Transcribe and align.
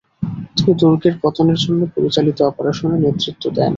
তিনি 0.55 0.71
দুর্গের 0.81 1.15
পতনের 1.23 1.59
জন্য 1.63 1.81
পরিচালিত 1.95 2.37
অপারেশনে 2.41 2.97
নেতৃত্ব 2.99 3.43
দেন। 3.49 3.69